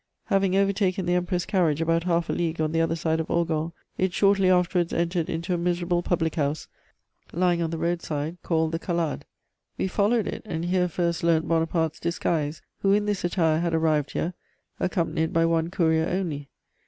[0.25, 3.71] "Having overtaken the Emperor's carriage about half a league on the other side of Orgon,
[3.99, 6.67] it shortly afterwards entered into a miserable public house,
[7.31, 9.25] lying on the roadside, called the Calade.
[9.77, 14.13] We followed it, and here first learnt Buonaparte's disguise, who in this attire had arrived
[14.13, 14.33] here,
[14.79, 16.49] accompanied by one courier only.